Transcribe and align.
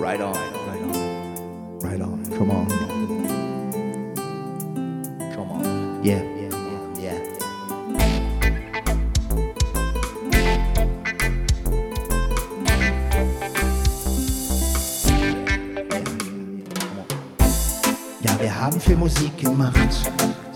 Right 0.00 0.18
on, 0.22 0.32
right 0.32 0.80
on, 0.80 1.78
right 1.80 2.00
on. 2.00 2.24
Come 2.38 2.50
on, 2.50 2.66
come 5.34 5.50
on. 5.52 6.02
Yeah, 6.02 6.22
yeah, 6.40 6.50
yeah. 6.98 7.18
Ja, 18.22 18.40
wir 18.40 18.58
haben 18.58 18.80
viel 18.80 18.96
Musik 18.96 19.36
gemacht, 19.36 20.10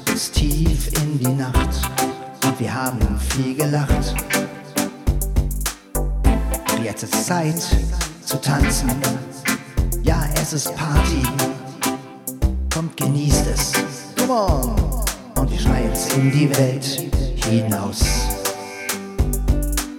bis 0.07 0.31
tief 0.31 0.91
in 1.03 1.19
die 1.19 1.29
Nacht. 1.29 1.83
Und 2.47 2.59
wir 2.59 2.73
haben 2.75 2.99
viel 3.21 3.55
gelacht. 3.55 4.15
Und 6.73 6.83
jetzt 6.83 7.03
ist 7.03 7.27
Zeit 7.27 7.63
zu 8.25 8.41
tanzen. 8.41 8.91
Ja, 10.03 10.25
es 10.41 10.53
ist 10.53 10.75
Party. 10.75 11.23
Kommt, 12.73 12.96
genießt 12.96 13.46
es. 13.53 13.73
Come 14.17 14.32
on. 14.32 15.05
Und 15.37 15.51
wir 15.51 15.59
schreien 15.59 15.93
es 15.93 16.13
in 16.15 16.31
die 16.31 16.51
Welt 16.57 17.07
hinaus. 17.45 18.01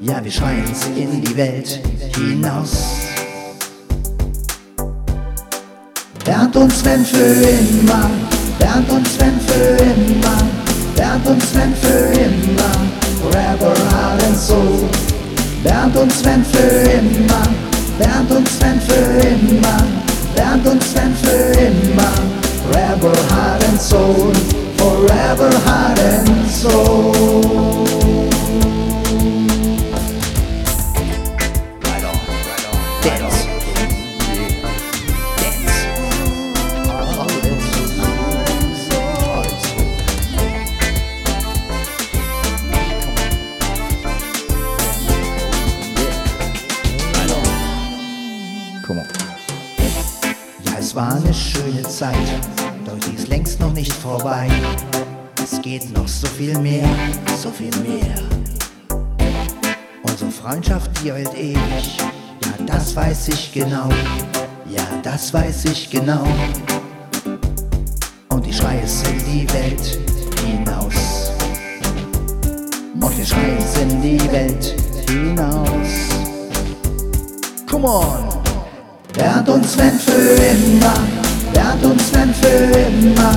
Ja, 0.02 0.24
wir 0.24 0.32
schreien 0.32 0.64
es 0.72 0.86
in 0.98 1.22
die 1.22 1.36
Welt 1.36 1.80
hinaus. 2.16 2.72
Bernd 6.24 6.55
und 6.55 6.72
Sven 6.74 7.05
für 7.05 7.18
immer, 7.18 8.10
Bernd 8.58 8.90
und 8.90 9.08
Sven 9.08 9.40
für 9.42 9.84
immer, 9.84 10.38
Bernd 10.96 11.28
und 11.28 11.44
Sven 11.44 11.74
für 11.76 12.20
immer, 12.20 12.72
forever 13.22 13.76
heart 13.92 14.24
and 14.24 14.38
soul. 14.38 14.90
Bernd 15.64 15.96
und 15.96 16.12
Sven 16.12 16.44
für 16.46 16.90
immer, 16.92 17.44
Bernd 17.98 18.31
und 18.31 18.48
Sven 18.49 18.81
für 18.81 19.27
immer, 19.27 19.77
Bernd 20.35 20.67
und 20.67 20.84
Sven 20.84 21.16
für 21.16 21.58
immer, 21.59 22.12
forever 22.68 23.13
heart 23.29 23.63
and 23.70 23.82
soul, 23.82 24.34
forever 24.77 25.49
heart 25.65 25.99
and 25.99 26.52
soul. 26.52 28.05
Es 50.86 50.94
war 50.94 51.16
eine 51.16 51.34
schöne 51.34 51.82
Zeit, 51.82 52.16
doch 52.86 53.00
die 53.00 53.16
ist 53.16 53.28
längst 53.28 53.60
noch 53.60 53.74
nicht 53.74 53.91
vorbei. 53.91 54.48
Es 55.44 55.60
geht 55.64 55.92
noch 55.98 56.08
so 56.08 56.27
viel 56.27 56.55
mehr, 56.60 56.88
so 57.42 57.50
viel 57.50 57.72
mehr. 57.77 58.16
Unsere 60.04 60.30
Freundschaft, 60.30 60.92
die 61.02 61.12
hält 61.12 61.34
ewig. 61.34 61.98
Ja, 61.98 62.66
das 62.68 62.96
weiß 62.96 63.30
ich 63.30 63.52
genau. 63.52 63.90
Ja, 64.69 64.84
das 65.02 65.34
weiß 65.34 65.66
ich 65.66 65.90
genau. 65.90 66.28
Und 68.30 68.46
ich 68.46 68.56
schreie 68.56 68.84
es 68.84 69.02
in 69.08 69.18
die 69.25 69.53
Welt 69.53 70.00
hinaus. 70.46 71.31
Und 72.94 73.18
wir 73.18 73.25
schreien 73.25 73.58
es 73.58 73.78
in 73.81 74.02
die 74.03 74.31
Welt 74.31 74.75
hinaus. 75.09 75.90
Come 77.68 77.88
on! 77.88 78.44
Bernd 79.18 79.47
und 79.47 79.66
Sven 79.66 79.97
für 79.97 80.12
immer, 80.12 80.94
Bernd 81.53 81.85
und 81.85 82.02
Sven 82.02 82.34
für 82.34 82.78
immer, 82.78 83.31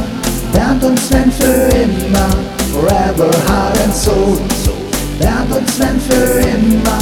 Bernd 0.52 0.82
und 0.82 0.98
Sven 0.98 1.30
für 1.30 1.68
immer, 1.76 2.28
forever 2.72 3.30
heart 3.46 3.78
and 3.84 3.94
soul. 3.94 4.38
Bernd 5.20 5.52
und 5.54 5.70
Sven 5.70 6.00
für 6.00 6.40
immer, 6.40 6.98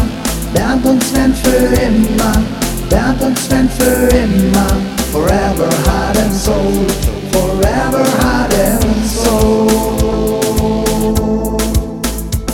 Bernd 0.53 0.85
und 0.85 1.03
Sven 1.05 1.35
für 1.35 1.75
immer, 1.81 2.43
Bernd 2.91 3.23
und 3.23 3.39
Sven 3.39 3.69
für 3.71 4.15
immer, 4.15 4.67
forever 5.11 5.71
heart 5.87 6.19
and 6.19 6.35
soul, 6.35 6.87
forever 7.33 8.05
heart 8.23 8.53
and 8.55 9.07
soul. 9.07 9.67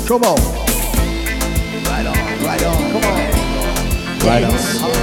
Come 0.06 0.25
on. 0.25 0.39
Right 1.84 2.06
on, 2.06 2.15
right 2.47 2.65
on, 2.65 2.93
come 2.93 3.04
on. 3.04 3.33
Right 4.25 4.44
on. 4.44 5.02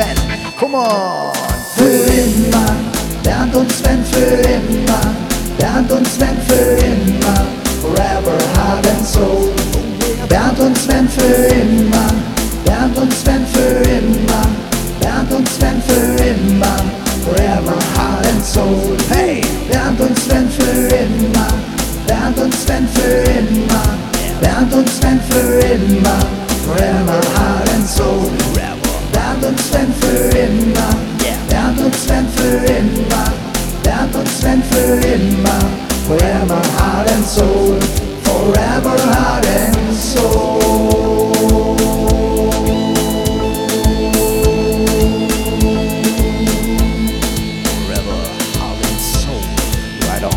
Sven, 0.00 0.16
come 0.56 0.74
on. 0.76 1.34
Für 1.76 1.84
immer, 1.84 2.74
Bernd 3.22 3.54
und 3.54 3.70
Sven 3.70 4.02
für 4.04 4.34
immer, 4.48 5.14
Bernd 5.58 5.92
und 5.92 6.08
Sven 6.08 6.38
für 6.48 6.78
immer, 6.82 7.46
forever 7.82 8.38
heart 8.56 8.86
and 8.86 9.06
soul. 9.06 9.52
Bernd 10.28 10.58
und 10.58 10.78
Sven 10.78 11.06
für 11.06 11.48
immer, 11.52 12.14
Bernd 12.64 12.96
und 12.96 13.12
Sven 13.12 13.44
für 13.52 13.90
immer, 13.90 14.46
Bernd 15.00 15.32
und 15.32 15.48
Sven 15.50 15.82
für 15.86 16.22
immer, 16.24 16.76
forever 17.26 17.76
heart 17.94 18.26
and 18.26 18.42
soul. 18.42 18.96
Hey, 19.10 19.42
Bernd 19.70 20.00
und 20.00 20.18
Sven 20.18 20.48
für 20.48 20.96
immer, 20.96 21.48
Bernd 22.06 22.38
und 22.38 22.54
Sven 22.54 22.88
für 22.94 23.30
immer, 23.38 23.98
Bernd 24.40 24.72
und 24.72 24.88
Sven 24.88 25.20
für 25.28 25.60
immer, 25.60 26.20
forever 26.64 27.20
heart 27.36 27.68
and 27.74 27.86
soul. 27.86 28.39
immer, 30.50 30.90
yeah. 31.22 31.36
Bernd 31.48 31.80
und 31.80 31.94
Sven 31.94 32.26
für 32.36 32.56
immer, 32.66 33.32
Bernd 33.82 34.14
und 34.16 34.28
Sven 34.28 34.62
für 34.70 34.96
immer, 35.06 35.60
forever 36.06 36.60
heart 36.78 37.10
and 37.10 37.24
soul, 37.24 37.78
forever 38.24 38.96
heart 39.14 39.46
and 39.46 39.94
soul. 39.94 41.76
Forever 47.86 48.18
heart 48.58 48.80
and 48.88 49.00
soul, 49.00 49.42
right 50.08 50.24
on. 50.24 50.34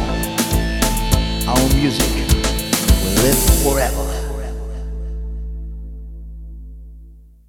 Our 1.48 1.70
music 1.76 2.12
will 2.14 3.24
live 3.24 3.42
forever. 3.64 4.13